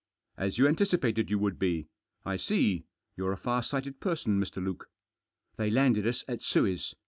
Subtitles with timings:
[0.35, 1.85] "As you anticipated you would be.
[2.25, 2.85] I see.
[3.15, 4.55] You're a far sighted person, Mr.
[4.55, 4.89] Luke.""
[5.57, 6.95] They landed us at Suez.